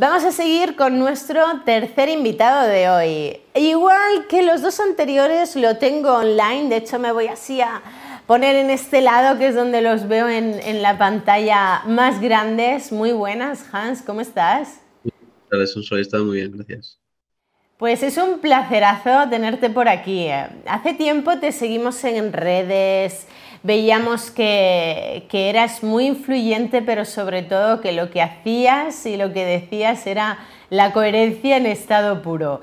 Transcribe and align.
Vamos 0.00 0.24
a 0.24 0.32
seguir 0.32 0.76
con 0.76 0.98
nuestro 0.98 1.44
tercer 1.66 2.08
invitado 2.08 2.66
de 2.66 2.88
hoy. 2.88 3.36
Igual 3.54 4.26
que 4.30 4.42
los 4.42 4.62
dos 4.62 4.80
anteriores, 4.80 5.56
lo 5.56 5.76
tengo 5.76 6.14
online, 6.14 6.70
de 6.70 6.76
hecho 6.76 6.98
me 6.98 7.12
voy 7.12 7.26
así 7.26 7.60
a 7.60 7.82
poner 8.26 8.56
en 8.56 8.70
este 8.70 9.02
lado 9.02 9.38
que 9.38 9.48
es 9.48 9.54
donde 9.54 9.82
los 9.82 10.08
veo 10.08 10.26
en, 10.26 10.80
la 10.80 10.96
pantalla 10.96 11.82
más 11.86 12.18
grandes. 12.18 12.92
Muy 12.92 13.12
buenas, 13.12 13.66
Hans, 13.74 14.00
¿cómo 14.00 14.22
estás? 14.22 14.80
Gracias, 15.50 15.84
soy, 15.84 16.00
está 16.00 16.16
muy 16.16 16.38
bien, 16.38 16.52
gracias. 16.56 16.98
Pues 17.76 18.02
es 18.02 18.16
un 18.16 18.38
placerazo 18.38 19.28
tenerte 19.28 19.68
por 19.68 19.86
aquí. 19.86 20.28
Hace 20.64 20.94
tiempo 20.94 21.38
te 21.40 21.52
seguimos 21.52 22.02
en 22.04 22.32
redes, 22.32 23.26
veíamos 23.62 24.30
que, 24.30 25.26
eras 25.30 25.82
muy 25.82 26.06
influyente, 26.06 26.82
pero 26.82 27.04
sobre 27.04 27.42
todo 27.42 27.80
que 27.80 27.92
lo 27.92 28.10
que 28.10 28.22
hacías 28.22 29.04
y 29.06 29.16
lo 29.16 29.32
que 29.32 29.44
decías 29.44 30.06
era 30.06 30.38
la 30.70 30.92
coherencia 30.92 31.56
en 31.56 31.66
estado 31.66 32.22
puro. 32.22 32.60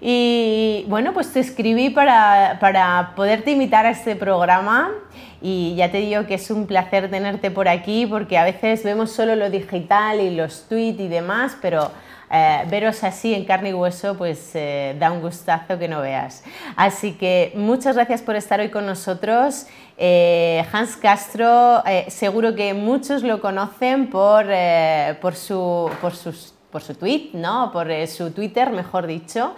Y 0.00 0.84
bueno, 0.88 1.12
pues 1.12 1.32
te 1.32 1.40
escribí 1.40 1.90
para, 1.90 2.58
para 2.60 3.12
poderte 3.14 3.50
invitar 3.50 3.86
a 3.86 3.90
este 3.90 4.16
programa 4.16 4.90
y 5.42 5.74
ya 5.74 5.90
te 5.90 5.98
digo 5.98 6.26
que 6.26 6.34
es 6.34 6.50
un 6.50 6.66
placer 6.66 7.10
tenerte 7.10 7.50
por 7.50 7.68
aquí 7.68 8.06
porque 8.06 8.38
a 8.38 8.44
veces 8.44 8.82
vemos 8.82 9.10
solo 9.10 9.36
lo 9.36 9.50
digital 9.50 10.20
y 10.20 10.34
los 10.34 10.66
tweets 10.68 11.00
y 11.00 11.08
demás, 11.08 11.56
pero 11.60 11.90
eh, 12.32 12.64
veros 12.68 13.02
así 13.02 13.34
en 13.34 13.44
carne 13.44 13.70
y 13.70 13.72
hueso, 13.74 14.16
pues 14.16 14.52
eh, 14.54 14.94
da 15.00 15.10
un 15.10 15.20
gustazo 15.20 15.78
que 15.78 15.88
no 15.88 16.00
veas. 16.00 16.44
Así 16.76 17.14
que 17.14 17.52
muchas 17.56 17.96
gracias 17.96 18.22
por 18.22 18.36
estar 18.36 18.60
hoy 18.60 18.68
con 18.68 18.86
nosotros. 18.86 19.66
Eh, 19.98 20.64
Hans 20.72 20.96
Castro, 20.96 21.82
seguro 22.08 22.54
que 22.54 22.72
muchos 22.72 23.24
lo 23.24 23.40
conocen 23.40 24.08
por, 24.10 24.46
su 25.34 25.90
tweet, 26.98 27.30
¿no? 27.32 27.72
por 27.72 27.88
su 28.06 28.30
Twitter, 28.30 28.70
mejor 28.70 29.08
dicho. 29.08 29.54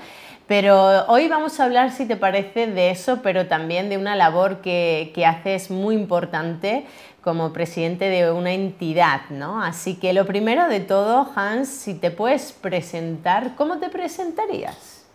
Pero 0.49 1.07
hoy 1.07 1.29
vamos 1.29 1.61
a 1.61 1.65
hablar, 1.65 1.93
si 1.93 2.07
te 2.07 2.17
parece, 2.17 2.67
de 2.67 2.91
eso, 2.91 3.21
pero 3.23 3.47
también 3.47 3.89
de 3.89 3.97
una 3.97 4.17
labor 4.17 4.61
que, 4.61 5.13
que 5.15 5.25
haces 5.25 5.71
muy 5.71 5.95
importante 5.95 6.85
como 7.23 7.53
presidente 7.53 8.07
de 8.07 8.31
una 8.33 8.53
entidad, 8.53 9.31
¿no? 9.31 9.63
Así 9.63 9.99
que 9.99 10.13
lo 10.13 10.27
primero 10.27 10.69
de 10.69 10.81
todo, 10.81 11.31
Hans, 11.35 11.69
si 11.69 11.95
te 11.95 12.11
puedes 12.11 12.53
presentar, 12.53 13.55
¿cómo 13.57 13.79
te 13.79 13.89
presentarías? 13.89 15.07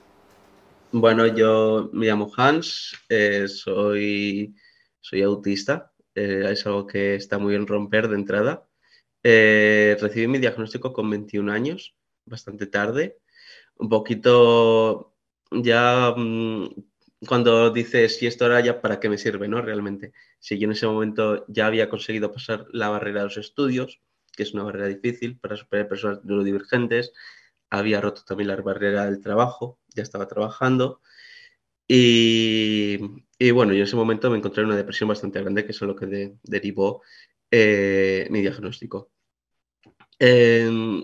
Bueno, 0.92 1.28
yo 1.28 1.90
me 1.92 2.06
llamo 2.06 2.32
Hans, 2.38 2.96
eh, 3.10 3.48
soy, 3.48 4.56
soy 5.02 5.22
autista, 5.22 5.92
eh, 6.16 6.46
es 6.50 6.66
algo 6.66 6.88
que 6.88 7.16
está 7.16 7.38
muy 7.38 7.52
bien 7.52 7.68
romper 7.68 8.08
de 8.08 8.16
entrada. 8.16 8.66
Eh, 9.22 9.98
recibí 10.00 10.28
mi 10.28 10.38
diagnóstico 10.38 10.94
con 10.94 11.10
21 11.10 11.52
años, 11.52 11.94
bastante 12.26 12.68
tarde, 12.68 13.18
un 13.76 13.90
poquito 13.90 15.14
ya 15.52 16.14
mm, 16.16 16.68
cuando 17.28 17.72
dices, 17.72 18.22
¿y 18.22 18.28
esto 18.28 18.46
ahora 18.46 18.62
ya 18.62 18.82
para 18.82 19.00
qué 19.00 19.10
me 19.10 19.18
sirve, 19.18 19.48
no? 19.48 19.62
Realmente, 19.62 20.14
si 20.40 20.60
yo 20.60 20.66
en 20.66 20.73
ese 20.73 20.86
momento 20.86 21.46
ya 21.48 21.68
había 21.68 21.90
conseguido 21.90 22.32
pasar 22.32 22.68
la 22.72 22.90
barrera 22.90 23.22
de 23.22 23.26
los 23.26 23.38
estudios, 23.38 24.02
que 24.36 24.44
es 24.44 24.54
una 24.54 24.64
barrera 24.64 24.88
difícil 24.88 25.40
para 25.40 25.58
superar 25.58 25.88
personas 25.88 26.23
neurodivergentes, 26.23 27.14
había 27.70 28.02
roto 28.02 28.23
también 28.23 28.50
la 28.50 28.56
barrera 28.58 29.06
del 29.06 29.22
trabajo, 29.22 29.80
ya 29.95 30.04
estaba 30.04 30.28
trabajando, 30.28 31.02
y, 31.88 32.98
bueno, 33.52 33.72
yo 33.72 33.78
en 33.80 33.84
ese 33.84 33.95
momento 33.95 34.30
me 34.30 34.38
encontré 34.38 34.62
en 34.62 34.68
una 34.68 34.78
depresión 34.78 35.10
bastante 35.10 35.40
grande, 35.42 35.66
que 35.66 35.72
es 35.72 35.82
lo 35.82 35.95
que 35.95 36.36
derivó 36.44 37.02
eh, 37.52 38.28
mi 38.30 38.42
diagnóstico. 38.42 39.12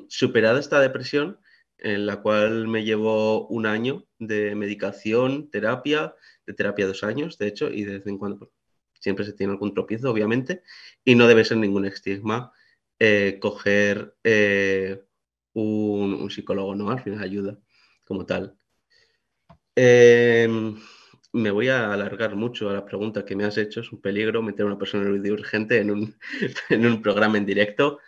superada 0.09 0.59
esta 0.59 0.79
depresión, 0.79 1.39
en 1.83 2.05
la 2.05 2.21
cual 2.21 2.67
me 2.67 2.83
llevó 2.83 3.47
un 3.47 3.65
año 3.65 4.05
de 4.17 4.55
medicación, 4.55 5.49
terapia, 5.51 6.15
de 6.47 6.53
terapia 6.53 6.87
dos 6.87 7.03
años, 7.03 7.37
de 7.37 7.47
hecho, 7.47 7.69
y 7.69 7.83
de 7.83 7.99
vez 7.99 8.07
en 8.07 8.17
cuando 8.17 8.39
pues, 8.39 8.51
siempre 8.99 9.25
se 9.25 9.33
tiene 9.33 9.51
algún 9.51 9.73
tropiezo, 9.73 10.09
obviamente, 10.09 10.63
y 11.03 11.15
no 11.15 11.27
debe 11.27 11.43
ser 11.45 11.57
ningún 11.57 11.85
estigma 11.85 12.53
eh, 12.99 13.37
coger 13.41 14.15
eh, 14.23 15.03
un, 15.53 16.29
psicólogo, 16.31 16.73
¿no? 16.73 16.89
Al 16.89 17.03
final 17.03 17.21
ayuda 17.21 17.59
como 18.05 18.25
tal. 18.25 18.57
Em, 19.75 20.79
me 21.33 21.51
voy 21.51 21.67
a 21.67 21.91
alargar 21.91 22.35
mucho 22.35 22.69
a 22.69 22.73
la 22.73 22.85
pregunta 22.85 23.25
que 23.25 23.35
me 23.35 23.43
has 23.43 23.57
hecho. 23.57 23.81
Es 23.81 23.91
un 23.91 23.99
peligro 24.01 24.41
meter 24.41 24.63
a 24.63 24.67
una 24.67 24.77
persona 24.77 25.09
urgente 25.09 25.79
en 25.79 25.91
un, 25.91 26.15
en 26.69 26.85
un 26.85 27.01
programa 27.01 27.37
en 27.37 27.45
directo. 27.45 27.99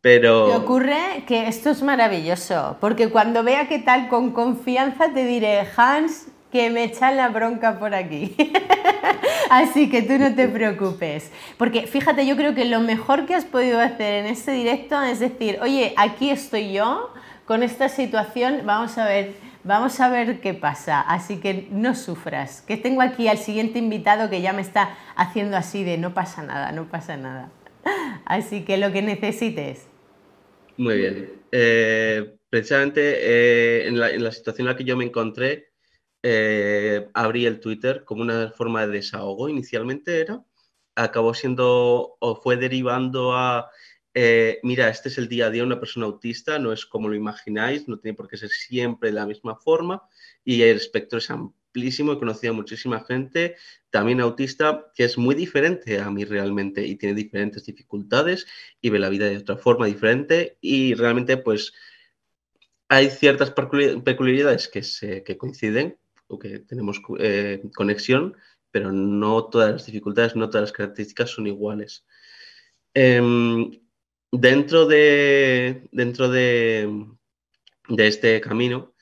Pero... 0.00 0.48
Me 0.48 0.56
ocurre 0.56 1.24
que 1.26 1.46
esto 1.46 1.70
es 1.70 1.82
maravilloso, 1.82 2.78
porque 2.80 3.10
cuando 3.10 3.42
vea 3.42 3.68
qué 3.68 3.78
tal 3.78 4.08
con 4.08 4.30
confianza 4.30 5.12
te 5.12 5.26
diré, 5.26 5.66
Hans, 5.76 6.28
que 6.50 6.70
me 6.70 6.84
echan 6.84 7.16
la 7.16 7.28
bronca 7.28 7.78
por 7.78 7.94
aquí. 7.94 8.34
Así 9.50 9.90
que 9.90 10.02
tú 10.02 10.18
no 10.18 10.34
te 10.34 10.48
preocupes. 10.48 11.30
Porque 11.58 11.86
fíjate, 11.86 12.26
yo 12.26 12.36
creo 12.36 12.54
que 12.54 12.64
lo 12.64 12.80
mejor 12.80 13.26
que 13.26 13.34
has 13.34 13.44
podido 13.44 13.78
hacer 13.80 14.24
en 14.24 14.26
este 14.26 14.52
directo 14.52 15.00
es 15.02 15.20
decir, 15.20 15.58
oye, 15.60 15.92
aquí 15.96 16.30
estoy 16.30 16.72
yo 16.72 17.12
con 17.44 17.62
esta 17.62 17.88
situación, 17.88 18.62
vamos 18.64 18.96
a 18.96 19.04
ver, 19.04 19.34
vamos 19.64 20.00
a 20.00 20.08
ver 20.08 20.40
qué 20.40 20.54
pasa. 20.54 21.00
Así 21.00 21.38
que 21.38 21.68
no 21.70 21.94
sufras, 21.94 22.62
que 22.62 22.76
tengo 22.76 23.02
aquí 23.02 23.28
al 23.28 23.38
siguiente 23.38 23.78
invitado 23.78 24.30
que 24.30 24.40
ya 24.40 24.52
me 24.52 24.62
está 24.62 24.90
haciendo 25.14 25.56
así 25.56 25.84
de 25.84 25.98
no 25.98 26.14
pasa 26.14 26.42
nada, 26.42 26.72
no 26.72 26.84
pasa 26.84 27.16
nada. 27.16 27.50
Así 28.24 28.62
que 28.62 28.76
lo 28.76 28.92
que 28.92 29.02
necesites. 29.02 29.89
Muy 30.80 30.96
bien. 30.96 31.42
Eh, 31.52 32.38
precisamente 32.48 33.02
eh, 33.02 33.86
en, 33.86 33.98
la, 34.00 34.32
situación 34.32 34.66
en 34.66 34.72
la 34.72 34.76
que 34.78 34.84
yo 34.84 34.96
me 34.96 35.04
encontré, 35.04 35.72
eh, 36.22 37.06
abrí 37.12 37.44
el 37.44 37.60
Twitter 37.60 38.02
como 38.06 38.22
una 38.22 38.50
forma 38.52 38.86
de 38.86 38.92
desahogo. 38.94 39.50
Inicialmente 39.50 40.20
era, 40.20 40.42
acabó 40.94 41.34
siendo 41.34 42.16
o 42.18 42.34
fue 42.42 42.56
derivando 42.56 43.34
a, 43.34 43.70
mira, 44.62 44.88
este 44.88 45.10
es 45.10 45.18
el 45.18 45.28
día 45.28 45.48
a 45.48 45.50
día 45.50 45.60
de 45.60 45.66
una 45.66 45.80
persona 45.80 46.06
autista, 46.06 46.58
no 46.58 46.72
es 46.72 46.86
como 46.86 47.10
lo 47.10 47.14
imagináis, 47.14 47.86
no 47.86 47.98
tiene 47.98 48.16
por 48.16 48.26
qué 48.28 48.38
ser 48.38 48.48
siempre 48.48 49.10
de 49.10 49.16
la 49.16 49.26
misma 49.26 49.56
forma 49.56 50.02
y 50.44 50.62
el 50.62 50.78
espectro 50.78 51.18
es 51.18 51.28
amplio 51.30 51.59
he 51.74 52.18
conocido 52.18 52.52
a 52.52 52.56
muchísima 52.56 53.04
gente, 53.04 53.56
también 53.90 54.20
autista, 54.20 54.86
que 54.94 55.04
es 55.04 55.18
muy 55.18 55.34
diferente 55.34 56.00
a 56.00 56.10
mí 56.10 56.24
realmente 56.24 56.86
y 56.86 56.96
tiene 56.96 57.14
diferentes 57.14 57.64
dificultades 57.64 58.46
y 58.80 58.90
ve 58.90 58.98
la 58.98 59.08
vida 59.08 59.26
de 59.26 59.38
otra 59.38 59.56
forma 59.56 59.86
diferente 59.86 60.58
y 60.60 60.94
realmente 60.94 61.36
pues 61.36 61.72
hay 62.88 63.10
ciertas 63.10 63.52
peculiaridades 63.52 64.68
que, 64.68 64.82
se, 64.82 65.22
que 65.22 65.36
coinciden 65.36 65.96
o 66.26 66.38
que 66.38 66.58
tenemos 66.60 67.00
eh, 67.18 67.62
conexión, 67.74 68.36
pero 68.70 68.92
no 68.92 69.44
todas 69.44 69.72
las 69.72 69.86
dificultades, 69.86 70.36
no 70.36 70.48
todas 70.48 70.62
las 70.62 70.72
características 70.72 71.30
son 71.30 71.46
iguales. 71.46 72.04
Em, 72.94 73.70
dentro 74.32 74.86
de, 74.86 75.88
dentro 75.92 76.28
de, 76.28 77.06
de 77.88 78.06
este 78.06 78.40
camino, 78.40 78.92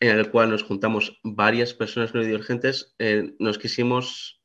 en 0.00 0.18
el 0.18 0.30
cual 0.30 0.50
nos 0.50 0.62
juntamos 0.62 1.18
varias 1.22 1.74
personas 1.74 2.14
neurodivergentes, 2.14 2.94
eh, 2.98 3.34
nos 3.38 3.58
quisimos 3.58 4.40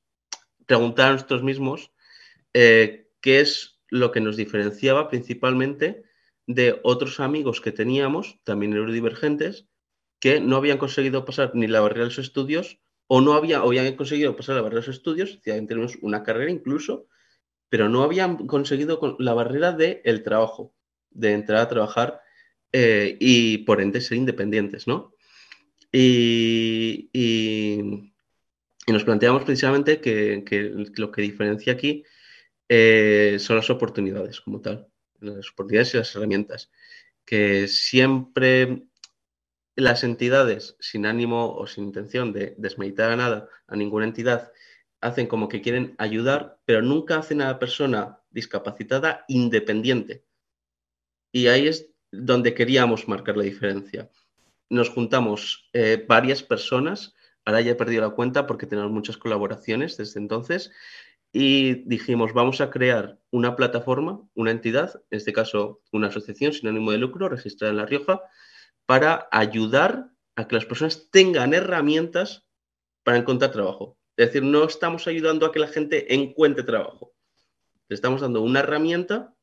preguntar 0.65 1.09
a 1.09 1.13
nosotros 1.13 1.43
mismos 1.43 1.91
eh, 2.53 3.09
qué 3.21 3.41
es 3.41 3.79
lo 3.89 4.11
que 4.11 4.21
nos 4.21 4.37
diferenciaba 4.37 5.09
principalmente 5.09 6.03
de 6.45 6.79
otros 6.83 7.19
amigos 7.19 7.61
que 7.61 7.71
teníamos, 7.71 8.39
también 8.43 8.71
neurodivergentes, 8.71 9.67
que 10.19 10.39
no 10.39 10.57
habían 10.57 10.77
conseguido 10.77 11.25
pasar 11.25 11.51
ni 11.53 11.67
la 11.67 11.81
barrera 11.81 12.01
de 12.01 12.09
los 12.09 12.19
estudios 12.19 12.79
o 13.07 13.21
no 13.21 13.33
había, 13.33 13.59
habían 13.59 13.95
conseguido 13.95 14.35
pasar 14.35 14.55
la 14.55 14.61
barrera 14.61 14.81
de 14.81 14.87
los 14.87 14.95
estudios, 14.95 15.41
tenemos 15.41 15.97
una 16.01 16.23
carrera 16.23 16.51
incluso, 16.51 17.07
pero 17.69 17.89
no 17.89 18.03
habían 18.03 18.47
conseguido 18.47 19.15
la 19.19 19.33
barrera 19.33 19.71
del 19.71 20.23
trabajo, 20.23 20.73
de 21.09 21.33
entrar 21.33 21.59
a 21.59 21.67
trabajar 21.67 22.21
eh, 22.71 23.17
y 23.19 23.59
por 23.59 23.81
ende 23.81 24.01
ser 24.01 24.17
independientes, 24.17 24.87
¿no? 24.87 25.13
Y, 25.91 27.09
nos 28.87 29.03
planteamos 29.03 29.43
precisamente 29.43 30.01
que, 30.01 30.43
lo 30.95 31.11
que 31.11 31.21
diferencia 31.21 31.73
aquí 31.73 32.03
eh, 32.67 33.37
son 33.39 33.57
las 33.57 33.69
oportunidades 33.69 34.41
como 34.41 34.61
tal, 34.61 34.87
las 35.19 35.49
oportunidades 35.51 35.93
y 35.93 35.97
las 35.97 36.15
herramientas, 36.15 36.71
que 37.25 37.67
siempre 37.67 38.83
las 39.75 40.03
entidades 40.03 40.75
sin 40.79 41.05
ánimo 41.05 41.55
o 41.55 41.67
sin 41.67 41.85
intención 41.85 42.33
de 42.33 42.55
desmeditar 42.57 43.11
a 43.11 43.15
nada, 43.15 43.49
a 43.67 43.75
ninguna 43.75 44.05
entidad, 44.05 44.51
hacen 45.01 45.27
como 45.27 45.47
que 45.49 45.61
quieren 45.61 45.95
ayudar, 45.97 46.59
pero 46.65 46.81
nunca 46.81 47.17
hacen 47.17 47.41
a 47.41 47.47
la 47.47 47.59
persona 47.59 48.19
discapacitada 48.29 49.23
independiente. 49.27 50.25
Y 51.31 51.47
ahí 51.47 51.67
es 51.67 51.89
donde 52.11 52.53
queríamos 52.53 53.07
marcar 53.07 53.37
la 53.37 53.43
diferencia 53.43 54.09
nos 54.69 54.89
juntamos 54.89 55.69
eh, 55.73 56.05
varias 56.07 56.43
personas, 56.43 57.15
ahora 57.45 57.61
ya 57.61 57.71
he 57.71 57.75
perdido 57.75 58.03
la 58.03 58.11
cuenta 58.11 58.47
porque 58.47 58.67
tenemos 58.67 58.91
muchas 58.91 59.17
colaboraciones 59.17 59.97
desde 59.97 60.19
entonces, 60.19 60.71
y 61.31 61.83
dijimos, 61.87 62.33
vamos 62.33 62.59
a 62.61 62.71
crear 62.71 63.19
una 63.31 63.55
plataforma, 63.55 64.21
una 64.33 64.51
entidad, 64.51 65.01
en 65.11 65.17
este 65.17 65.33
caso 65.33 65.81
una 65.91 66.07
asociación 66.07 66.53
sin 66.53 66.69
ánimo 66.69 66.91
de 66.91 66.97
lucro 66.97 67.29
registrada 67.29 67.71
en 67.71 67.77
La 67.77 67.85
Rioja, 67.85 68.21
para 68.85 69.27
ayudar 69.31 70.09
a 70.35 70.47
que 70.47 70.55
las 70.55 70.65
personas 70.65 71.09
tengan 71.11 71.53
herramientas 71.53 72.45
para 73.03 73.17
encontrar 73.17 73.51
trabajo. 73.51 73.97
Es 74.17 74.27
decir, 74.27 74.43
no 74.43 74.65
estamos 74.65 75.07
ayudando 75.07 75.45
a 75.45 75.51
que 75.51 75.59
la 75.59 75.67
gente 75.67 76.13
encuentre 76.13 76.63
trabajo. 76.63 77.13
Le 77.87 77.95
estamos 77.95 78.21
dando 78.21 78.41
una 78.41 78.59
herramienta 78.59 79.35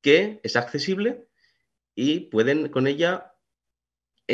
que 0.00 0.40
es 0.42 0.56
accesible 0.56 1.26
y 1.94 2.20
pueden 2.20 2.68
con 2.70 2.86
ella 2.86 3.29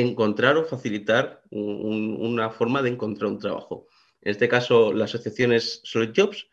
encontrar 0.01 0.57
o 0.57 0.65
facilitar 0.65 1.43
una 1.51 2.51
forma 2.51 2.83
de 2.83 2.91
encontrar 2.91 3.31
un 3.31 3.39
trabajo. 3.39 3.87
En 4.21 4.33
este 4.33 4.49
caso, 4.49 4.93
la 4.93 5.05
asociación 5.05 5.53
es 5.53 5.81
Solid 5.85 6.13
Jobs. 6.15 6.49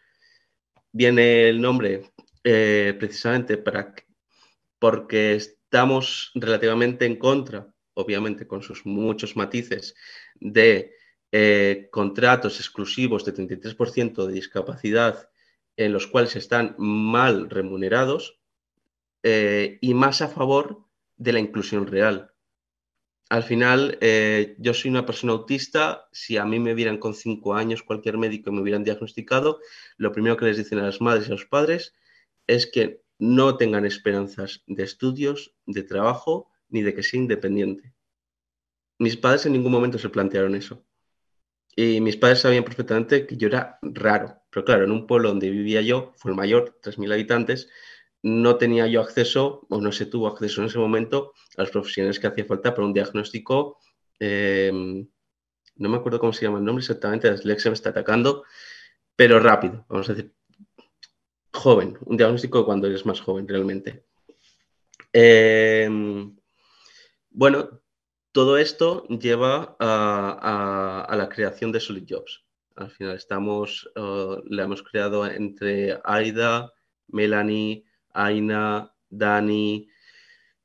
Viene 0.92 1.50
el 1.50 1.60
nombre 1.60 2.12
eh, 2.44 2.96
precisamente 3.00 3.58
para, 3.58 3.96
porque 4.80 5.36
estamos 5.36 6.32
relativamente 6.36 7.06
en 7.06 7.16
contra, 7.16 7.74
obviamente 7.94 8.48
con 8.48 8.62
sus 8.62 8.86
muchos 8.86 9.36
matices, 9.36 9.96
de 10.40 10.94
eh, 11.32 11.88
contratos 11.92 12.60
exclusivos 12.60 13.26
de 13.26 13.34
33% 13.34 14.28
de 14.28 14.34
discapacidad 14.34 15.30
en 15.78 15.94
los 15.94 16.06
cuales 16.08 16.36
están 16.36 16.76
mal 16.78 17.50
remunerados 17.50 18.40
eh, 19.24 19.80
y 19.82 19.94
más 19.94 20.22
a 20.22 20.28
favor 20.28 20.86
de 21.18 21.34
la 21.34 21.40
inclusión 21.40 21.88
real. 21.88 22.33
Al 23.34 23.42
final, 23.42 23.98
eh, 24.00 24.56
yo 24.60 24.76
soy 24.76 24.92
una 24.92 25.08
persona 25.08 25.34
autista. 25.34 26.08
Si 26.12 26.38
a 26.38 26.46
mí 26.46 26.60
me 26.60 26.76
vieran 26.76 27.00
con 27.00 27.16
cinco 27.16 27.56
años 27.56 27.82
cualquier 27.82 28.16
médico 28.20 28.52
me 28.52 28.62
hubieran 28.62 28.84
diagnosticado, 28.84 29.60
lo 29.98 30.12
primero 30.12 30.38
que 30.38 30.46
les 30.46 30.58
dicen 30.58 30.78
a 30.78 30.84
las 30.84 31.02
madres 31.02 31.28
y 31.28 31.32
a 31.32 31.34
los 31.34 31.46
padres 31.48 31.96
es 32.46 32.68
que 32.68 33.02
no 33.18 33.58
tengan 33.58 33.88
esperanzas 33.88 34.62
de 34.68 34.84
estudios, 34.84 35.56
de 35.66 35.82
trabajo, 35.82 36.52
ni 36.70 36.84
de 36.84 36.94
que 36.94 37.02
sea 37.02 37.20
independiente. 37.22 37.96
Mis 39.00 39.18
padres 39.18 39.48
en 39.48 39.54
ningún 39.54 39.72
momento 39.72 39.98
se 39.98 40.10
plantearon 40.10 40.54
eso. 40.54 40.86
Y 41.76 42.02
mis 42.02 42.18
padres 42.18 42.42
sabían 42.42 42.64
perfectamente 42.64 43.26
que 43.26 43.36
yo 43.36 43.48
era 43.48 43.80
raro. 43.82 44.44
Pero 44.52 44.64
claro, 44.64 44.84
en 44.84 44.92
un 44.92 45.08
pueblo 45.08 45.30
donde 45.30 45.50
vivía 45.50 45.82
yo, 45.82 46.14
fue 46.18 46.30
el 46.30 46.38
mayor, 46.38 46.78
3.000 46.84 47.12
habitantes, 47.12 47.68
no 48.24 48.58
tenía 48.58 48.88
yo 48.88 49.02
acceso, 49.02 49.66
o 49.70 49.82
no 49.82 49.92
se 49.92 50.06
tuvo 50.06 50.28
acceso 50.28 50.62
en 50.62 50.68
ese 50.68 50.80
momento, 50.80 51.34
a 51.58 51.62
los 51.62 51.72
profesionales 51.72 52.20
que 52.20 52.28
hacía 52.28 52.46
falta 52.46 52.74
para 52.74 52.88
un 52.88 52.94
diagnóstico. 52.94 53.80
Em, 54.20 55.08
no 55.76 55.90
me 55.90 55.98
acuerdo 55.98 56.20
cómo 56.20 56.34
se 56.34 56.46
llama 56.46 56.60
el 56.60 56.66
nombre 56.66 56.82
exactamente, 56.82 57.28
la 57.28 57.36
dislexia 57.36 57.70
me 57.72 57.76
está 57.76 57.90
atacando, 57.90 58.44
pero 59.16 59.40
rápido, 59.40 59.86
vamos 59.90 60.10
a 60.10 60.14
decir, 60.14 60.34
joven, 61.54 61.98
un 62.06 62.18
diagnóstico 62.18 62.66
cuando 62.66 62.88
eres 62.88 63.06
más 63.06 63.20
joven 63.20 63.48
realmente. 63.48 64.06
Em, 65.12 66.36
bueno, 67.30 67.82
todo 68.32 68.58
esto 68.58 69.06
lleva 69.08 69.76
a, 69.80 71.16
la 71.16 71.30
creación 71.30 71.72
de 71.72 71.80
Solid 71.80 72.06
Jobs. 72.08 72.46
Al 72.76 72.90
final 72.90 73.16
estamos, 73.16 73.90
uh, 73.96 74.42
la 74.46 74.64
hemos 74.64 74.82
creado 74.82 75.28
entre 75.28 76.00
Aida, 76.04 76.74
Melanie, 77.08 77.86
Aina, 78.14 78.94
Dani, 79.10 79.90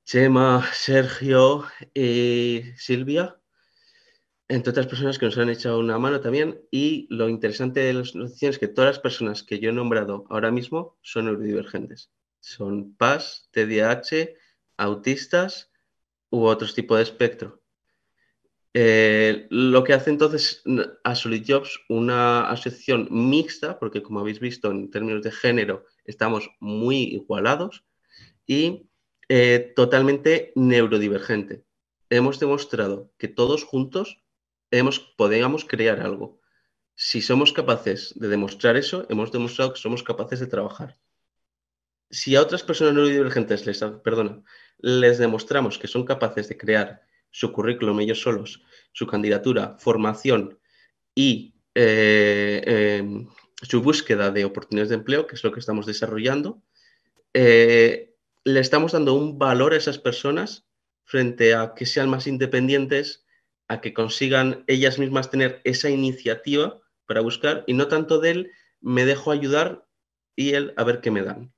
Chema, 0.04 0.64
Sergio 0.72 1.64
y 1.92 2.62
Silvia, 2.76 3.38
entre 4.48 4.70
otras 4.70 4.86
personas 4.86 5.18
que 5.18 5.26
nos 5.26 5.36
han 5.36 5.50
echado 5.50 5.78
una 5.78 5.98
mano 5.98 6.20
también. 6.20 6.60
Y 6.70 7.06
lo 7.10 7.28
interesante 7.28 7.80
de 7.80 7.92
las 7.92 8.14
noticias 8.14 8.54
es 8.54 8.58
que 8.58 8.68
todas 8.68 8.96
las 8.96 9.00
personas 9.00 9.42
que 9.42 9.58
yo 9.58 9.70
he 9.70 9.72
nombrado 9.72 10.24
ahora 10.30 10.50
mismo 10.50 10.96
son 11.02 11.26
neurodivergentes. 11.26 12.10
Son 12.40 12.94
PAS, 12.94 13.48
TDAH, 13.52 14.30
autistas 14.78 15.70
u 16.30 16.44
otros 16.44 16.74
tipos 16.74 16.96
de 16.96 17.02
espectro. 17.02 17.62
Eh, 18.74 19.46
lo 19.50 19.82
que 19.82 19.92
hace 19.92 20.10
entonces 20.10 20.62
a 21.02 21.14
Solid 21.14 21.44
Jobs 21.46 21.80
una 21.88 22.48
asociación 22.48 23.08
mixta, 23.10 23.78
porque 23.78 24.02
como 24.02 24.20
habéis 24.20 24.40
visto 24.40 24.70
en 24.70 24.90
términos 24.90 25.22
de 25.22 25.32
género 25.32 25.84
estamos 26.08 26.50
muy 26.58 27.02
igualados 27.02 27.84
y 28.46 28.88
eh, 29.28 29.72
totalmente 29.76 30.52
neurodivergente. 30.56 31.64
Hemos 32.10 32.40
demostrado 32.40 33.12
que 33.18 33.28
todos 33.28 33.62
juntos 33.62 34.22
hemos, 34.70 34.98
podemos 34.98 35.64
crear 35.64 36.00
algo. 36.00 36.40
Si 36.94 37.20
somos 37.20 37.52
capaces 37.52 38.14
de 38.16 38.28
demostrar 38.28 38.76
eso, 38.76 39.06
hemos 39.10 39.30
demostrado 39.30 39.74
que 39.74 39.80
somos 39.80 40.02
capaces 40.02 40.40
de 40.40 40.46
trabajar. 40.46 40.98
Si 42.10 42.34
a 42.34 42.42
otras 42.42 42.62
personas 42.62 42.94
neurodivergentes 42.94 43.66
les, 43.66 43.84
perdona, 44.02 44.42
les 44.78 45.18
demostramos 45.18 45.78
que 45.78 45.88
son 45.88 46.04
capaces 46.04 46.48
de 46.48 46.56
crear 46.56 47.02
su 47.30 47.52
currículum 47.52 48.00
ellos 48.00 48.22
solos, 48.22 48.62
su 48.92 49.06
candidatura, 49.06 49.76
formación 49.78 50.58
y 51.14 51.54
eh, 51.74 52.62
em, 52.66 53.28
su 53.62 53.82
búsqueda 53.82 54.30
de 54.30 54.44
oportunidades 54.44 54.90
de 54.90 54.96
empleo, 54.96 55.26
que 55.26 55.34
es 55.34 55.44
lo 55.44 55.52
que 55.52 55.60
estamos 55.60 55.86
desarrollando, 55.86 56.62
eh, 57.34 58.14
le 58.44 58.60
estamos 58.60 58.92
dando 58.92 59.14
un 59.14 59.38
valor 59.38 59.72
a 59.72 59.76
esas 59.76 59.98
personas 59.98 60.66
frente 61.04 61.54
a 61.54 61.74
que 61.74 61.86
sean 61.86 62.08
más 62.08 62.26
independientes, 62.26 63.24
a 63.68 63.80
que 63.80 63.92
consigan 63.92 64.64
ellas 64.66 64.98
mismas 64.98 65.30
tener 65.30 65.60
esa 65.64 65.90
iniciativa 65.90 66.80
para 67.06 67.20
buscar 67.20 67.64
y 67.66 67.74
no 67.74 67.88
tanto 67.88 68.20
de 68.20 68.30
él, 68.30 68.52
me 68.80 69.04
dejo 69.04 69.30
ayudar 69.30 69.86
y 70.36 70.54
él 70.54 70.72
a 70.76 70.84
ver 70.84 71.00
qué 71.00 71.10
me 71.10 71.22
dan. 71.22 71.52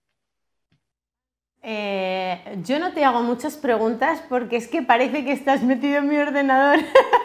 Eh, 1.62 2.58
yo 2.64 2.78
no 2.78 2.92
te 2.94 3.04
hago 3.04 3.22
muchas 3.22 3.56
preguntas 3.56 4.22
porque 4.28 4.56
es 4.56 4.66
que 4.66 4.82
parece 4.82 5.24
que 5.24 5.32
estás 5.32 5.62
metido 5.62 5.98
en 5.98 6.08
mi 6.08 6.16
ordenador. 6.16 6.78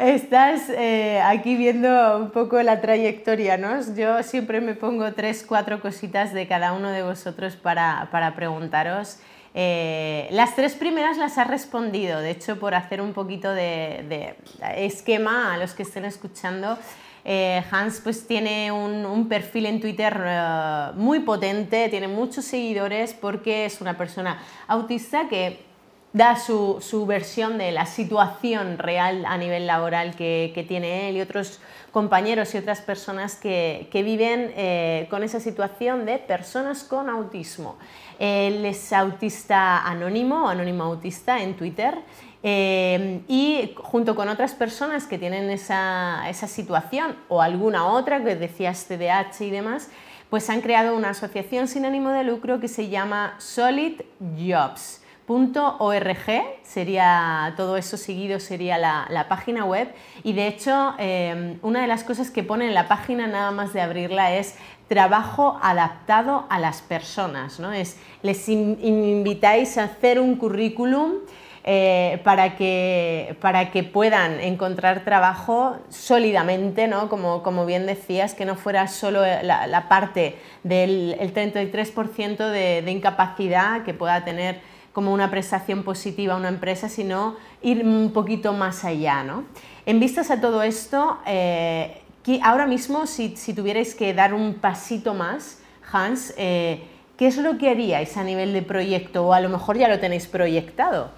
estás 0.00 0.70
eh, 0.70 1.20
aquí 1.22 1.56
viendo 1.56 2.18
un 2.18 2.30
poco 2.30 2.62
la 2.62 2.80
trayectoria, 2.80 3.56
¿no? 3.56 3.78
Yo 3.94 4.22
siempre 4.22 4.60
me 4.60 4.74
pongo 4.74 5.12
tres, 5.12 5.44
cuatro 5.46 5.80
cositas 5.80 6.32
de 6.32 6.46
cada 6.48 6.72
uno 6.72 6.90
de 6.90 7.02
vosotros 7.02 7.56
para, 7.56 8.32
preguntaros. 8.34 9.18
Eh, 9.52 10.28
las 10.30 10.56
tres 10.56 10.74
primeras 10.74 11.18
las 11.18 11.36
has 11.36 11.48
respondido, 11.48 12.20
de 12.20 12.30
hecho, 12.30 12.58
por 12.58 12.74
hacer 12.74 13.00
un 13.00 13.12
poquito 13.12 13.52
de 13.52 14.36
esquema 14.76 15.54
a 15.54 15.58
los 15.58 15.74
que 15.74 15.82
estén 15.82 16.04
escuchando. 16.04 16.78
Eh, 17.24 17.62
Hans 17.70 18.00
pues 18.02 18.26
tiene 18.26 18.72
un, 18.72 19.28
perfil 19.28 19.66
en 19.66 19.80
Twitter 19.80 20.18
muy 20.94 21.20
potente, 21.20 21.88
tiene 21.88 22.08
muchos 22.08 22.44
seguidores 22.44 23.14
porque 23.14 23.66
es 23.66 23.80
una 23.80 23.96
persona 23.96 24.42
autista 24.66 25.28
que 25.28 25.69
da 26.12 26.36
su, 26.36 27.04
versión 27.06 27.58
de 27.58 27.70
la 27.72 27.86
situación 27.86 28.78
real 28.78 29.24
a 29.26 29.36
nivel 29.38 29.66
laboral 29.66 30.16
que, 30.16 30.64
tiene 30.66 31.08
él 31.08 31.16
y 31.16 31.20
otros 31.20 31.60
compañeros 31.92 32.54
y 32.54 32.58
otras 32.58 32.80
personas 32.80 33.36
que, 33.36 33.88
viven 33.92 34.52
eh, 34.56 35.06
con 35.10 35.22
esa 35.22 35.40
situación 35.40 36.06
de 36.06 36.18
personas 36.18 36.84
con 36.84 37.08
autismo. 37.08 37.76
Él 38.18 38.64
es 38.66 38.92
autista 38.92 39.86
anónimo, 39.86 40.48
anónimo 40.48 40.84
autista 40.84 41.42
en 41.42 41.56
Twitter 41.56 41.98
Em, 42.42 43.22
y 43.28 43.74
junto 43.76 44.14
con 44.14 44.28
otras 44.28 44.54
personas 44.54 45.06
que 45.06 45.18
tienen 45.18 45.50
esa, 45.50 46.26
esa, 46.30 46.46
situación 46.46 47.16
o 47.28 47.42
alguna 47.42 47.86
otra 47.86 48.24
que 48.24 48.34
decías 48.34 48.86
TDAH 48.86 49.44
y 49.44 49.50
demás, 49.50 49.90
pues 50.30 50.48
han 50.48 50.62
creado 50.62 50.96
una 50.96 51.10
asociación 51.10 51.68
sin 51.68 51.84
ánimo 51.84 52.10
de 52.10 52.24
lucro 52.24 52.58
que 52.58 52.68
se 52.68 52.88
llama 52.88 53.34
solidjobs.org, 55.30 56.42
sería 56.64 57.54
todo 57.56 57.76
eso 57.76 57.96
seguido 57.96 58.40
sería 58.40 58.78
la, 58.78 59.26
página 59.28 59.64
web 59.64 59.88
y 60.24 60.32
de 60.32 60.48
hecho 60.48 60.94
em, 60.98 61.58
una 61.62 61.82
de 61.82 61.86
las 61.86 62.04
cosas 62.04 62.30
que 62.30 62.42
pone 62.42 62.66
en 62.66 62.74
la 62.74 62.88
página 62.88 63.26
nada 63.26 63.50
más 63.52 63.72
de 63.72 63.80
abrirla 63.80 64.34
es 64.34 64.56
trabajo 64.88 65.58
adaptado 65.62 66.46
a 66.50 66.58
las 66.58 66.82
personas, 66.82 67.60
¿no? 67.60 67.72
es, 67.72 67.96
les 68.22 68.48
invitáis 68.48 69.78
a 69.78 69.84
hacer 69.84 70.18
un 70.18 70.34
currículum 70.36 71.12
eh, 71.62 72.20
para, 72.24 72.56
que, 72.56 73.36
para 73.40 73.70
que 73.70 73.84
puedan 73.84 74.40
encontrar 74.40 75.04
trabajo 75.04 75.76
sólidamente, 75.90 76.88
¿no? 76.88 77.08
como, 77.08 77.42
como 77.42 77.66
bien 77.66 77.86
decías, 77.86 78.34
que 78.34 78.46
no 78.46 78.56
fuera 78.56 78.88
solo 78.88 79.20
la, 79.20 79.86
parte 79.88 80.36
del 80.64 81.16
el 81.20 81.32
33% 81.34 82.36
de, 82.48 82.82
de 82.82 82.90
incapacidad 82.90 83.84
que 83.84 83.94
pueda 83.94 84.24
tener 84.24 84.60
como 84.92 85.12
una 85.12 85.30
prestación 85.30 85.82
positiva 85.82 86.34
a 86.34 86.36
una 86.36 86.48
empresa, 86.48 86.88
sino 86.88 87.36
ir 87.62 87.84
un 87.84 88.12
poquito 88.12 88.52
más 88.52 88.84
allá. 88.84 89.22
¿no? 89.22 89.44
En 89.86 90.00
vistas 90.00 90.30
a 90.30 90.40
todo 90.40 90.62
esto, 90.62 91.18
eh, 91.26 92.02
ahora 92.42 92.66
mismo, 92.66 93.06
si, 93.06 93.36
si, 93.36 93.54
tuvierais 93.54 93.94
que 93.94 94.14
dar 94.14 94.34
un 94.34 94.54
pasito 94.54 95.14
más, 95.14 95.62
Hans, 95.92 96.34
eh, 96.36 96.82
¿qué 97.16 97.26
es 97.26 97.36
lo 97.36 97.58
que 97.58 97.70
haríais 97.70 98.16
a 98.16 98.24
nivel 98.24 98.52
de 98.52 98.62
proyecto? 98.62 99.26
O 99.26 99.32
a 99.32 99.40
lo 99.40 99.48
mejor 99.48 99.76
ya 99.78 99.88
lo 99.88 99.98
tenéis 99.98 100.26
proyectado 100.26 101.10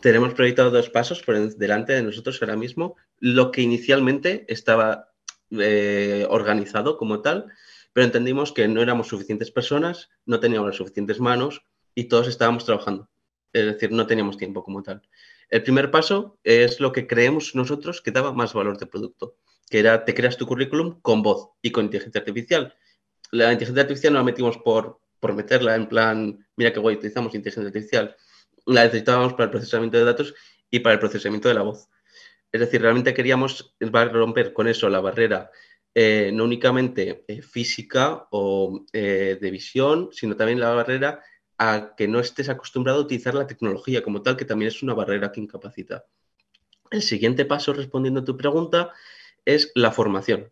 tenemos 0.00 0.34
proyectado 0.34 0.70
dos 0.70 0.90
pasos 0.90 1.22
por 1.22 1.36
delante 1.56 1.92
de 1.92 2.02
nosotros 2.02 2.40
ahora 2.40 2.56
mismo. 2.56 2.96
Lo 3.18 3.50
que 3.50 3.62
inicialmente 3.62 4.44
estaba 4.48 5.10
eh, 5.50 6.26
organizado 6.28 6.96
como 6.96 7.20
tal, 7.20 7.46
pero 7.92 8.04
entendimos 8.04 8.52
que 8.52 8.68
no 8.68 8.82
éramos 8.82 9.08
suficientes 9.08 9.50
personas, 9.50 10.10
no 10.26 10.40
teníamos 10.40 10.68
las 10.68 10.76
suficientes 10.76 11.20
manos 11.20 11.62
y 11.98 12.04
todos 12.04 12.28
estábamos 12.28 12.64
trabajando. 12.64 13.08
Es 13.52 13.66
decir, 13.66 13.90
no 13.90 14.06
teníamos 14.06 14.36
tiempo 14.36 14.62
como 14.62 14.84
tal. 14.84 15.02
El 15.50 15.64
primer 15.64 15.90
paso 15.90 16.38
es 16.44 16.78
lo 16.78 16.92
que 16.92 17.08
creemos 17.08 17.56
nosotros 17.56 18.00
que 18.00 18.12
daba 18.12 18.32
más 18.32 18.54
valor 18.54 18.78
de 18.78 18.86
producto, 18.86 19.34
que 19.68 19.80
era 19.80 20.04
te 20.04 20.14
creas 20.14 20.36
tu 20.36 20.46
currículum 20.46 21.00
con 21.00 21.24
voz 21.24 21.48
y 21.60 21.72
con 21.72 21.86
inteligencia 21.86 22.20
artificial. 22.20 22.72
La 23.32 23.52
inteligencia 23.52 23.82
artificial 23.82 24.12
no 24.12 24.20
la 24.20 24.24
metimos 24.24 24.58
por, 24.58 25.00
por 25.18 25.32
meterla 25.34 25.74
en 25.74 25.88
plan, 25.88 26.46
mira 26.54 26.72
qué 26.72 26.78
guay, 26.78 26.94
utilizamos 26.94 27.34
inteligencia 27.34 27.66
artificial. 27.66 28.14
La 28.64 28.84
necesitábamos 28.84 29.32
para 29.32 29.46
el 29.46 29.50
procesamiento 29.50 29.98
de 29.98 30.04
datos 30.04 30.34
y 30.70 30.78
para 30.78 30.92
el 30.92 31.00
procesamiento 31.00 31.48
de 31.48 31.54
la 31.54 31.62
voz. 31.62 31.88
Es 32.52 32.60
decir, 32.60 32.80
realmente 32.80 33.12
queríamos 33.12 33.74
romper 33.80 34.52
con 34.52 34.68
eso 34.68 34.88
la 34.88 35.00
barrera 35.00 35.50
eh, 35.96 36.30
no 36.32 36.44
únicamente 36.44 37.24
eh, 37.26 37.42
física 37.42 38.28
o 38.30 38.84
eh, 38.92 39.36
de 39.40 39.50
visión, 39.50 40.10
sino 40.12 40.36
también 40.36 40.60
la 40.60 40.70
barrera 40.70 41.20
a 41.58 41.94
que 41.96 42.08
no 42.08 42.20
estés 42.20 42.48
acostumbrado 42.48 43.00
a 43.00 43.02
utilizar 43.02 43.34
la 43.34 43.46
tecnología 43.46 44.02
como 44.02 44.22
tal, 44.22 44.36
que 44.36 44.44
también 44.44 44.68
es 44.68 44.82
una 44.82 44.94
barrera 44.94 45.32
que 45.32 45.40
incapacita. 45.40 46.04
El 46.90 47.02
siguiente 47.02 47.44
paso, 47.44 47.72
respondiendo 47.72 48.20
a 48.20 48.24
tu 48.24 48.36
pregunta, 48.36 48.92
es 49.44 49.72
la 49.74 49.92
formación. 49.92 50.50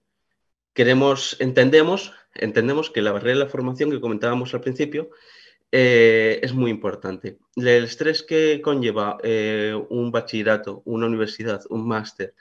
Queremos, 0.75 1.37
entendemos, 1.41 2.13
entendemos 2.35 2.91
que 2.91 3.03
la 3.03 3.13
barrera 3.13 3.39
de 3.39 3.45
la 3.45 3.51
formación 3.51 3.91
que 3.91 4.01
comentábamos 4.01 4.53
al 4.53 4.61
principio 4.61 5.11
eh, 5.73 6.41
es 6.43 6.53
muy 6.53 6.71
importante. 6.71 7.39
El 7.57 7.85
estrés 7.85 8.23
que 8.23 8.61
conlleva 8.61 9.19
eh, 9.23 9.75
un 9.89 10.11
bachillerato, 10.13 10.83
una 10.85 11.07
universidad, 11.07 11.63
un 11.71 11.87
máster, 11.89 12.35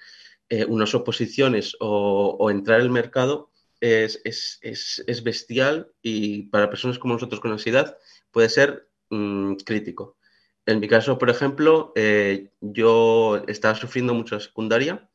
eh, 0.50 0.66
unas 0.66 0.94
oposiciones 0.94 1.76
o, 1.80 2.50
entrar 2.52 2.82
al 2.82 2.90
mercado 2.90 3.52
es, 3.86 4.60
es, 4.62 5.24
bestial 5.24 5.92
y 6.02 6.44
para 6.44 6.70
personas 6.70 7.00
como 7.00 7.14
nosotros 7.14 7.40
con 7.40 7.52
ansiedad 7.52 7.98
puede 8.32 8.50
ser 8.50 8.90
mm, 9.10 9.56
crítico. 9.66 10.18
En 10.66 10.80
mi 10.80 10.88
caso, 10.88 11.18
por 11.18 11.30
ejemplo, 11.30 11.94
eh, 11.96 12.52
yo 12.60 13.44
estaba 13.48 13.76
sufriendo 13.76 14.14
mucho 14.14 14.36
la 14.36 14.42
secundaria 14.42 15.10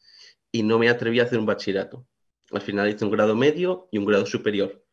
y 0.53 0.63
no 0.63 0.79
me 0.79 0.89
atreví 0.89 1.21
a 1.21 1.25
hacer 1.25 1.39
un 1.39 1.47
bachillerato. 1.47 2.07
Al 2.53 2.63
final 2.63 2.89
hice 2.89 3.05
un 3.05 3.11
grado 3.11 3.35
medio 3.35 3.89
y 3.91 3.99
un 3.99 4.05
grado 4.05 4.27
superior. 4.27 4.85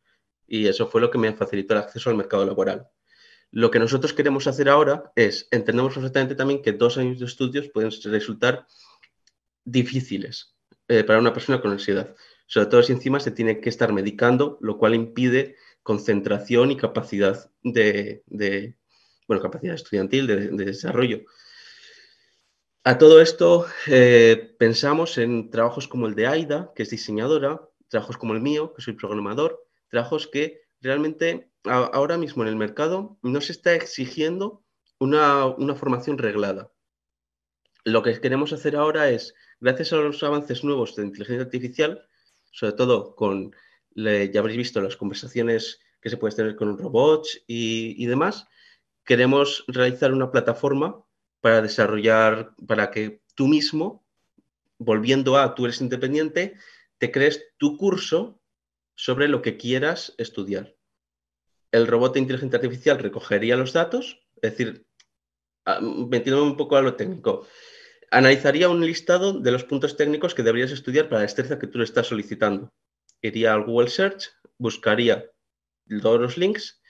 Y 0.46 0.66
eso 0.66 0.88
fue 0.88 1.00
lo 1.00 1.10
que 1.10 1.18
me 1.18 1.32
facilitó 1.34 1.74
el 1.74 1.80
acceso 1.80 2.10
al 2.10 2.16
mercado 2.16 2.44
laboral. 2.44 2.88
Lo 3.50 3.70
que 3.70 3.78
nosotros 3.78 4.12
queremos 4.12 4.46
hacer 4.46 4.68
ahora 4.68 5.12
es, 5.14 5.48
entendemos 5.50 5.94
perfectamente 5.94 6.34
también 6.34 6.62
que 6.62 6.72
dos 6.72 6.98
años 6.98 7.18
de 7.18 7.26
estudios 7.26 7.68
pueden 7.68 7.90
resultar 8.04 8.66
difíciles 9.64 10.56
eh, 10.88 11.04
para 11.04 11.18
una 11.18 11.32
persona 11.32 11.60
con 11.60 11.70
ansiedad. 11.70 12.14
Sobre 12.48 12.66
todo 12.66 12.82
si 12.82 12.92
encima 12.92 13.20
se 13.20 13.30
tiene 13.30 13.60
que 13.60 13.68
estar 13.68 13.92
medicando, 13.92 14.56
lo 14.62 14.78
cual 14.78 14.94
impide 14.94 15.56
concentración 15.82 16.70
y 16.70 16.78
capacidad 16.78 17.50
de, 17.62 18.24
bueno, 19.26 19.42
capacidad 19.42 19.74
estudiantil, 19.74 20.26
de, 20.26 20.64
desarrollo. 20.64 21.20
A 22.84 22.96
todo 22.96 23.20
esto 23.20 23.66
eh, 23.86 24.56
pensamos 24.58 25.18
en 25.18 25.50
trabajos 25.50 25.88
como 25.88 26.06
el 26.06 26.14
de 26.14 26.26
Aida, 26.26 26.72
que 26.74 26.84
es 26.84 26.90
diseñadora, 26.90 27.68
trabajos 27.88 28.16
como 28.16 28.32
el 28.32 28.40
mío, 28.40 28.72
que 28.72 28.80
soy 28.80 28.94
programador, 28.94 29.62
trabajos 29.90 30.26
que 30.26 30.62
realmente 30.80 31.50
ahora 31.64 32.16
mismo 32.16 32.44
en 32.44 32.48
el 32.48 32.56
mercado 32.56 33.18
no 33.20 33.42
se 33.42 33.52
está 33.52 33.74
exigiendo 33.74 34.64
una, 34.98 35.44
una 35.44 35.74
formación 35.74 36.16
reglada. 36.16 36.72
Lo 37.84 38.02
que 38.02 38.18
queremos 38.18 38.54
hacer 38.54 38.74
ahora 38.74 39.10
es, 39.10 39.34
gracias 39.60 39.92
a 39.92 39.96
los 39.96 40.22
avances 40.22 40.64
nuevos 40.64 40.96
de 40.96 41.04
inteligencia 41.04 41.44
artificial, 41.44 42.08
sobre 42.58 42.72
todo 42.72 43.14
con 43.14 43.54
ya 43.94 44.40
habréis 44.40 44.58
visto 44.58 44.80
las 44.80 44.96
conversaciones 44.96 45.80
que 46.00 46.10
se 46.10 46.16
puede 46.16 46.34
tener 46.34 46.56
con 46.56 46.68
un 46.68 46.78
robot 46.78 47.26
y, 47.46 48.04
demás. 48.06 48.46
Queremos 49.04 49.64
realizar 49.68 50.12
una 50.12 50.30
plataforma 50.30 51.04
para 51.40 51.62
desarrollar, 51.62 52.50
para 52.66 52.90
que 52.90 53.22
tú 53.34 53.46
mismo, 53.46 54.04
volviendo 54.78 55.36
a 55.36 55.54
tú 55.54 55.66
eres 55.66 55.80
independiente, 55.80 56.54
te 56.98 57.12
crees 57.12 57.46
tu 57.58 57.76
curso 57.76 58.40
sobre 58.94 59.28
lo 59.28 59.40
que 59.40 59.56
quieras 59.56 60.14
estudiar. 60.18 60.74
El 61.70 61.86
robot 61.86 62.14
de 62.14 62.20
inteligencia 62.20 62.56
artificial 62.56 62.98
recogería 62.98 63.56
los 63.56 63.72
datos, 63.72 64.20
es 64.42 64.50
decir, 64.50 64.86
metiéndome 66.08 66.50
un 66.50 66.56
poco 66.56 66.76
a 66.76 66.82
lo 66.82 66.96
técnico, 66.96 67.46
analizaría 68.10 68.68
un 68.68 68.84
listado 68.84 69.32
de 69.32 69.50
los 69.50 69.64
puntos 69.64 69.96
técnicos 69.96 70.34
que 70.34 70.42
deberías 70.42 70.72
estudiar 70.72 71.08
para 71.08 71.20
la 71.20 71.22
destreza 71.22 71.58
que 71.58 71.66
tú 71.66 71.78
le 71.78 71.84
estás 71.84 72.06
solicitando 72.06 72.72
iría 73.22 73.54
al 73.54 73.64
Google 73.64 73.88
Search, 73.88 74.30
buscaría 74.58 75.30
todos 76.02 76.20
los 76.20 76.36
links 76.36 76.80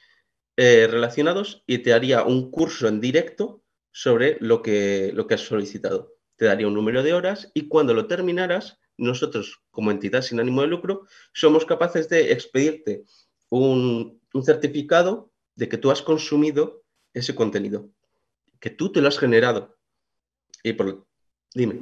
eh, 0.56 0.86
relacionados 0.90 1.62
y 1.66 1.78
te 1.78 1.92
haría 1.92 2.24
un 2.24 2.50
curso 2.50 2.88
en 2.88 3.00
directo 3.00 3.62
sobre 3.92 4.36
lo 4.40 4.62
que, 4.62 5.12
lo 5.14 5.26
que 5.26 5.34
has 5.34 5.40
solicitado. 5.42 6.14
Te 6.36 6.46
daría 6.46 6.66
un 6.66 6.74
número 6.74 7.02
de 7.02 7.14
horas 7.14 7.50
y 7.54 7.68
cuando 7.68 7.94
lo 7.94 8.06
terminaras, 8.06 8.78
nosotros 8.96 9.62
como 9.70 9.90
entidad 9.90 10.22
sin 10.22 10.40
ánimo 10.40 10.62
de 10.62 10.68
lucro 10.68 11.06
somos 11.32 11.64
capaces 11.64 12.08
de 12.08 12.32
expedirte 12.32 13.04
un, 13.48 14.20
un 14.32 14.44
certificado 14.44 15.32
de 15.54 15.68
que 15.68 15.78
tú 15.78 15.90
has 15.90 16.02
consumido 16.02 16.84
ese 17.14 17.34
contenido, 17.34 17.90
que 18.60 18.70
tú 18.70 18.92
te 18.92 19.00
lo 19.00 19.08
has 19.08 19.18
generado. 19.18 19.76
Y 20.62 20.72
por 20.72 21.06
dime. 21.58 21.74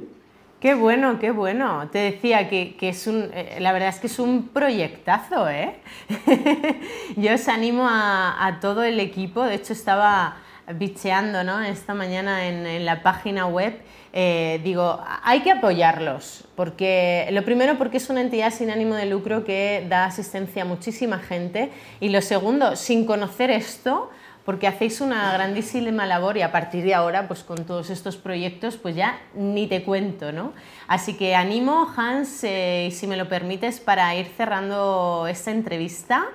Qué 0.59 0.73
bueno, 0.73 1.19
qué 1.19 1.29
bueno. 1.29 1.87
Te 1.91 1.99
decía 1.99 2.49
que, 2.49 2.75
es 2.81 3.05
un, 3.05 3.29
eh, 3.31 3.57
la 3.59 3.71
verdad 3.73 3.89
es 3.89 3.99
que 3.99 4.07
es 4.07 4.17
un 4.17 4.47
proyectazo, 4.47 5.47
¿eh? 5.47 5.75
Yo 7.15 7.35
os 7.35 7.47
animo 7.47 7.85
a, 7.87 8.57
todo 8.59 8.83
el 8.83 8.99
equipo, 8.99 9.43
de 9.43 9.53
hecho 9.53 9.73
estaba 9.73 10.37
bicheando 10.73 11.43
¿no? 11.43 11.61
esta 11.61 11.93
mañana 11.93 12.47
en, 12.47 12.85
la 12.85 13.03
página 13.03 13.45
web, 13.45 13.79
eh, 14.13 14.59
digo, 14.63 14.99
hay 15.23 15.41
que 15.41 15.51
apoyarlos, 15.51 16.45
porque 16.55 17.29
lo 17.31 17.45
primero 17.45 17.77
porque 17.77 17.97
es 17.97 18.09
una 18.09 18.21
entidad 18.21 18.51
sin 18.51 18.71
ánimo 18.71 18.95
de 18.95 19.05
lucro 19.05 19.45
que 19.45 19.85
da 19.87 20.05
asistencia 20.05 20.63
a 20.63 20.65
muchísima 20.65 21.19
gente 21.19 21.69
y 21.99 22.09
lo 22.09 22.21
segundo, 22.21 22.75
sin 22.75 23.05
conocer 23.05 23.51
esto, 23.51 24.09
porque 24.47 24.65
hacéis 24.65 25.01
una 25.01 25.33
grandísima 25.33 26.05
labor 26.05 26.37
y 26.37 26.41
a 26.41 26.53
partir 26.53 26.85
de 26.85 26.93
ahora, 26.93 27.27
pues 27.27 27.43
con 27.43 27.65
todos 27.65 27.89
estos 27.89 28.15
proyectos, 28.15 28.77
pues 28.77 28.95
ya 28.95 29.19
ni 29.35 29.67
te 29.67 29.83
cuento, 29.83 30.31
¿no? 30.31 30.53
Así 30.87 31.15
que 31.15 31.35
animo, 31.35 31.93
Hans, 31.97 32.45
eh, 32.45 32.87
si 32.93 33.07
me 33.07 33.17
lo 33.17 33.27
permites, 33.27 33.81
para 33.81 34.15
ir 34.15 34.25
cerrando 34.37 35.27
esta 35.29 35.51
entrevista. 35.51 36.27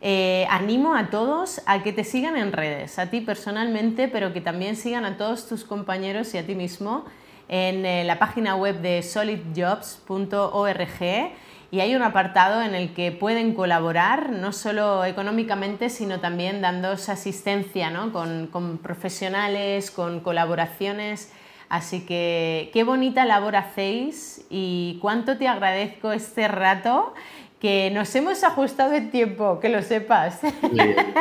Eh, 0.00 0.48
animo 0.50 0.96
a 0.96 1.10
todos 1.10 1.62
a 1.64 1.84
que 1.84 1.92
te 1.92 2.02
sigan 2.02 2.36
en 2.36 2.50
redes, 2.50 2.98
a 2.98 3.08
ti 3.08 3.20
personalmente, 3.20 4.08
pero 4.08 4.32
que 4.32 4.40
también 4.40 4.74
sigan 4.74 5.04
a 5.04 5.16
todos 5.16 5.46
tus 5.46 5.62
compañeros 5.62 6.34
y 6.34 6.38
a 6.38 6.44
ti 6.44 6.56
mismo 6.56 7.04
en 7.46 7.86
eh, 7.86 8.02
la 8.02 8.18
página 8.18 8.56
web 8.56 8.80
de 8.80 9.04
solidjobs.org 9.04 11.30
y 11.72 11.80
hay 11.80 11.94
un 11.94 12.02
apartado 12.02 12.62
en 12.62 12.74
el 12.74 12.92
que 12.94 13.12
pueden 13.12 13.54
colaborar, 13.54 14.30
no 14.30 14.52
solo 14.52 15.04
económicamente, 15.04 15.88
sino 15.88 16.18
también 16.18 16.60
dándose 16.60 17.12
asistencia 17.12 17.90
¿no? 17.90 18.12
con, 18.12 18.78
profesionales, 18.82 19.92
con 19.92 20.20
colaboraciones. 20.20 21.32
Así 21.68 22.04
que 22.04 22.70
qué 22.72 22.82
bonita 22.82 23.24
labor 23.24 23.54
hacéis 23.54 24.44
y 24.50 24.98
cuánto 25.00 25.38
te 25.38 25.46
agradezco 25.46 26.10
este 26.10 26.48
rato 26.48 27.14
que 27.60 27.90
nos 27.92 28.12
hemos 28.16 28.42
ajustado 28.42 28.94
el 28.94 29.10
tiempo, 29.10 29.60
que 29.60 29.68
lo 29.68 29.82
sepas. 29.82 30.40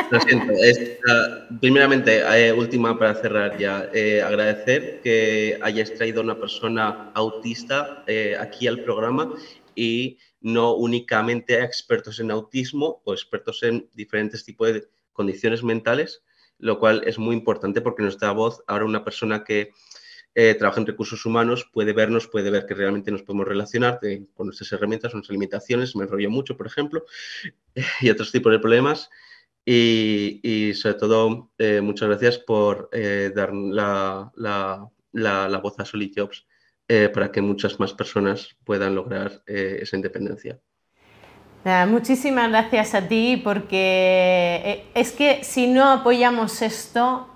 lo 0.10 0.20
siento. 0.22 0.53
primeramente, 1.60 2.22
eh, 2.22 2.53
última 2.53 2.98
para 2.98 3.13
cerrar 3.15 3.58
ya, 3.60 3.89
eh, 3.94 4.24
agradecer 4.24 5.01
que 5.03 5.60
hayáis 5.62 5.94
traído 5.94 6.22
una 6.22 6.36
persona 6.36 7.12
autista 7.13 8.03
eh, 8.08 8.38
aquí 8.39 8.68
al 8.68 8.79
programa 8.79 9.34
y 9.75 10.18
no 10.41 10.74
únicamente 10.74 11.58
a 11.58 11.63
expertos 11.63 12.19
en 12.19 12.31
autismo 12.31 13.01
o 13.05 13.13
expertos 13.13 13.63
en 13.63 13.89
diferentes 13.93 14.43
tipos 14.46 14.74
de 14.74 14.88
condiciones 15.13 15.63
mentales, 15.63 16.24
lo 16.58 16.79
cual 16.79 17.03
es 17.05 17.17
muy 17.17 17.36
importante 17.36 17.81
porque 17.81 18.03
nos 18.03 18.17
da 18.19 18.31
voz 18.31 18.63
ahora 18.67 18.86
una 18.86 19.03
persona 19.03 19.43
que 19.43 19.72
eh, 20.36 20.55
trabaja 20.55 20.79
en 20.79 20.88
recursos 20.88 21.25
humanos 21.25 21.69
puede 21.74 21.91
vernos, 21.91 22.27
puede 22.27 22.51
ver 22.51 22.65
que 22.65 22.75
realmente 22.75 23.12
nos 23.12 23.24
podemos 23.24 23.48
relacionar 23.48 24.00
con 24.34 24.48
nuestras 24.48 24.72
herramientas, 24.72 25.13
nuestras 25.13 25.34
limitaciones, 25.34 25.96
me 25.96 26.03
enrollo 26.03 26.29
mucho, 26.29 26.55
por 26.55 26.67
ejemplo, 26.67 27.03
y 28.01 28.10
otros 28.10 28.31
tipos 28.31 28.51
de 28.51 28.60
problemas. 28.60 29.10
Y, 29.65 30.74
sobre 30.74 30.96
todo, 30.96 31.51
eh, 31.58 31.79
muchas 31.81 32.08
gracias 32.08 32.39
por 32.39 32.89
eh, 32.91 33.31
dar 33.36 33.53
la, 33.53 34.31
la, 35.12 35.60
voz 35.62 35.79
a 35.79 35.86
Solid 35.86 36.12
Jobs 36.15 36.48
eh, 36.91 37.08
para 37.08 37.31
que 37.31 37.39
muchas 37.39 37.79
más 37.79 37.93
personas 37.93 38.55
puedan 38.63 38.96
lograr 38.96 39.43
eh, 39.46 39.77
esa 39.84 39.96
independencia. 39.96 40.58
muchísimas 41.88 42.50
gracias 42.50 42.96
a 42.96 43.08
ti 43.08 43.39
porque 43.43 44.60
eh, 44.65 44.86
es 44.96 45.12
que 45.12 45.43
si 45.43 45.67
no 45.67 45.91
apoyamos 45.91 46.63
esto, 46.63 47.27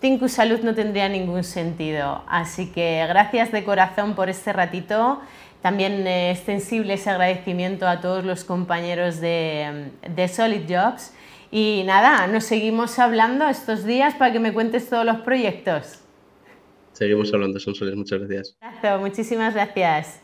Tinku 0.00 0.28
Salud 0.28 0.62
no 0.64 0.74
tendría 0.74 1.08
ningún 1.08 1.44
sentido. 1.44 2.24
Así 2.26 2.72
que 2.72 3.06
gracias 3.08 3.52
de 3.52 3.62
corazón 3.62 4.16
por 4.16 4.28
este 4.28 4.52
ratito 4.52 5.20
también 5.60 6.04
extensible 6.08 6.94
ese 6.94 7.10
agradecimiento 7.10 7.86
a 7.86 8.00
todos 8.00 8.24
los 8.24 8.42
compañeros 8.42 9.20
de, 9.20 9.92
de 10.08 10.26
Solid 10.26 10.62
Jobs. 10.68 11.14
Y 11.52 11.84
nada, 11.86 12.26
nos 12.26 12.42
seguimos 12.42 12.98
hablando 12.98 13.46
estos 13.46 13.84
días 13.84 14.14
para 14.16 14.32
que 14.32 14.40
me 14.40 14.52
cuentes 14.52 14.90
todos 14.90 15.06
los 15.06 15.18
proyectos. 15.18 16.01
Seguimos 16.92 17.32
hablando, 17.32 17.58
Sonsoles, 17.58 17.96
muchas 17.96 18.20
gracias. 18.20 18.56
Muchísimas 19.00 19.54
gracias. 19.54 20.20